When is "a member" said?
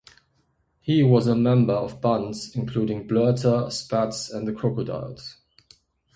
1.27-1.75